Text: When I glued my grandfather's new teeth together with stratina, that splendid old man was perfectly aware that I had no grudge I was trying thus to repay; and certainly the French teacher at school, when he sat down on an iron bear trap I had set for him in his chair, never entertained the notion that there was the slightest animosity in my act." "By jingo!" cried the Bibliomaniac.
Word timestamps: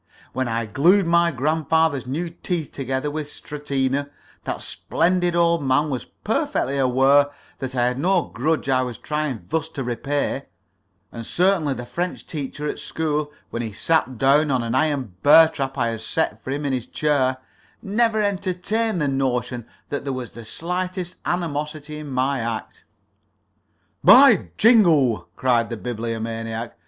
When 0.33 0.47
I 0.47 0.65
glued 0.65 1.05
my 1.05 1.29
grandfather's 1.29 2.07
new 2.07 2.31
teeth 2.31 2.71
together 2.71 3.11
with 3.11 3.27
stratina, 3.31 4.09
that 4.45 4.61
splendid 4.61 5.35
old 5.35 5.63
man 5.63 5.91
was 5.91 6.05
perfectly 6.05 6.79
aware 6.79 7.27
that 7.59 7.75
I 7.75 7.85
had 7.85 7.99
no 7.99 8.23
grudge 8.23 8.67
I 8.67 8.81
was 8.81 8.97
trying 8.97 9.45
thus 9.49 9.69
to 9.69 9.83
repay; 9.83 10.47
and 11.11 11.23
certainly 11.23 11.75
the 11.75 11.85
French 11.85 12.25
teacher 12.25 12.67
at 12.67 12.79
school, 12.79 13.31
when 13.51 13.61
he 13.61 13.71
sat 13.71 14.17
down 14.17 14.49
on 14.49 14.63
an 14.63 14.73
iron 14.73 15.17
bear 15.21 15.47
trap 15.47 15.77
I 15.77 15.89
had 15.89 16.01
set 16.01 16.43
for 16.43 16.49
him 16.49 16.65
in 16.65 16.73
his 16.73 16.87
chair, 16.87 17.37
never 17.83 18.23
entertained 18.23 18.99
the 19.03 19.07
notion 19.07 19.67
that 19.89 20.03
there 20.03 20.13
was 20.13 20.31
the 20.31 20.45
slightest 20.45 21.17
animosity 21.27 21.99
in 21.99 22.07
my 22.09 22.39
act." 22.39 22.85
"By 24.03 24.49
jingo!" 24.57 25.27
cried 25.35 25.69
the 25.69 25.77
Bibliomaniac. 25.77 26.73